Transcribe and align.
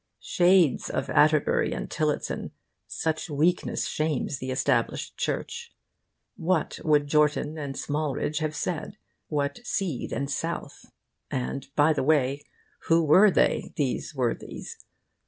Shades 0.23 0.89
of 0.89 1.11
Atterbury 1.11 1.73
and 1.73 1.87
Tillotson! 1.87 2.53
Such 2.87 3.29
weakness 3.29 3.85
shames 3.87 4.39
the 4.39 4.49
Established 4.49 5.15
Church. 5.15 5.75
What 6.37 6.79
would 6.83 7.05
Jortin 7.05 7.55
and 7.59 7.75
Smalridge 7.75 8.39
have 8.39 8.55
said? 8.55 8.97
what 9.27 9.59
Seed 9.63 10.11
and 10.11 10.27
South? 10.27 10.91
And, 11.29 11.67
by 11.75 11.93
the 11.93 12.01
way, 12.01 12.43
who 12.85 13.03
were 13.03 13.29
they, 13.29 13.73
these 13.75 14.15
worthies? 14.15 14.83